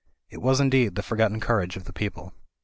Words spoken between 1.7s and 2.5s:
of the people.